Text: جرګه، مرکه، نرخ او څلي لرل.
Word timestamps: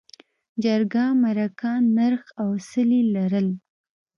جرګه، 0.63 1.05
مرکه، 1.21 1.71
نرخ 1.97 2.23
او 2.41 2.49
څلي 2.69 3.01
لرل. 3.15 3.47